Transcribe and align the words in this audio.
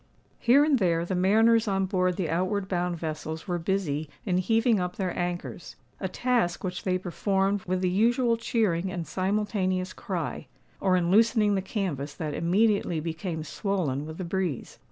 Here 0.39 0.63
and 0.65 0.79
there 0.79 1.05
the 1.05 1.13
mariners 1.13 1.67
on 1.67 1.85
board 1.85 2.15
the 2.15 2.27
outward 2.27 2.67
bound 2.67 2.97
vessels 2.97 3.47
were 3.47 3.59
busy 3.59 4.09
in 4.25 4.37
heaving 4.39 4.79
up 4.79 4.95
their 4.95 5.15
anchors—a 5.15 6.07
task 6.07 6.63
which 6.63 6.81
they 6.85 6.97
performed 6.97 7.61
with 7.65 7.81
the 7.81 7.87
usual 7.91 8.35
cheering 8.35 8.91
and 8.91 9.05
simultaneous 9.05 9.93
cry,—or 9.93 10.97
in 10.97 11.11
loosening 11.11 11.53
the 11.53 11.61
canvass 11.61 12.15
that 12.15 12.33
immediately 12.33 12.99
became 12.99 13.43
swollen 13.43 14.07
with 14.07 14.17
the 14.17 14.23
breeze. 14.25 14.79